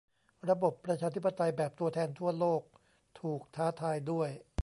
[0.49, 2.61] ระบบประชาธิปไตยแบบตัวแทนทั่วโลก
[3.19, 4.29] ถูกท้าทายด้วย